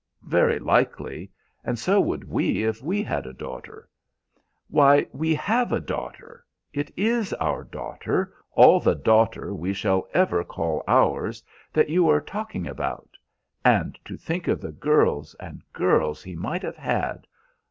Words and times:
"Very 0.25 0.57
likely, 0.57 1.29
and 1.63 1.77
so 1.77 2.01
would 2.01 2.27
we 2.27 2.63
if 2.63 2.81
we 2.81 3.03
had 3.03 3.27
a 3.27 3.33
daughter" 3.35 3.87
"Why, 4.67 5.05
we 5.11 5.35
have 5.35 5.71
a 5.71 5.79
daughter! 5.79 6.43
It 6.73 6.91
is 6.97 7.33
our 7.33 7.63
daughter, 7.63 8.33
all 8.53 8.79
the 8.79 8.95
daughter 8.95 9.53
we 9.53 9.73
shall 9.73 10.07
ever 10.11 10.43
call 10.43 10.83
ours, 10.87 11.43
that 11.71 11.91
you 11.91 12.09
are 12.09 12.19
talking 12.19 12.65
about. 12.65 13.11
And 13.63 13.99
to 14.05 14.17
think 14.17 14.47
of 14.47 14.59
the 14.59 14.71
girls 14.71 15.35
and 15.39 15.61
girls 15.71 16.23
he 16.23 16.35
might 16.35 16.63
have 16.63 16.77
had! 16.77 17.27